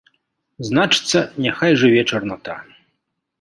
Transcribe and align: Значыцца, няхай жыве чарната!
Значыцца, 0.69 1.19
няхай 1.45 1.77
жыве 1.83 2.01
чарната! 2.13 2.57